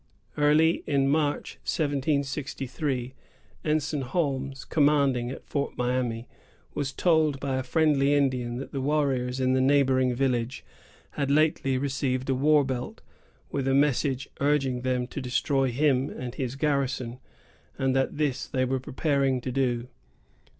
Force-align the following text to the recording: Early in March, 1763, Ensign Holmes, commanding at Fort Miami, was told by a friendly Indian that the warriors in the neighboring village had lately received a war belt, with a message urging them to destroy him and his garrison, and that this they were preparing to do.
Early 0.35 0.83
in 0.87 1.09
March, 1.09 1.57
1763, 1.61 3.13
Ensign 3.63 4.01
Holmes, 4.01 4.65
commanding 4.65 5.29
at 5.29 5.45
Fort 5.45 5.77
Miami, 5.77 6.27
was 6.73 6.91
told 6.91 7.39
by 7.39 7.57
a 7.57 7.61
friendly 7.61 8.15
Indian 8.15 8.57
that 8.57 8.71
the 8.71 8.81
warriors 8.81 9.39
in 9.39 9.53
the 9.53 9.61
neighboring 9.61 10.15
village 10.15 10.65
had 11.11 11.29
lately 11.29 11.77
received 11.77 12.31
a 12.31 12.33
war 12.33 12.63
belt, 12.65 13.03
with 13.51 13.67
a 13.67 13.75
message 13.75 14.27
urging 14.39 14.81
them 14.81 15.05
to 15.05 15.21
destroy 15.21 15.69
him 15.69 16.09
and 16.09 16.33
his 16.33 16.55
garrison, 16.55 17.19
and 17.77 17.95
that 17.95 18.17
this 18.17 18.47
they 18.47 18.65
were 18.65 18.79
preparing 18.79 19.39
to 19.39 19.51
do. 19.51 19.87